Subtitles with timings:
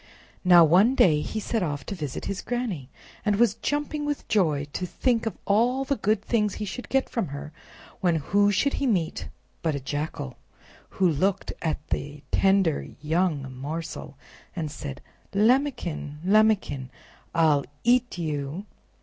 [0.43, 2.89] Now one day he set off to visit his Granny,
[3.23, 7.07] and was jumping with joy to think of all the good things he should get
[7.07, 7.51] from her,
[7.99, 9.29] when who should he meet
[9.61, 10.39] but a Jackal,
[10.97, 14.17] who looked at the tender young morsel
[14.55, 15.01] and said:
[15.35, 16.17] "Lambikin!
[16.25, 16.89] Lambikin!
[17.35, 18.65] I'll EAT YOU!"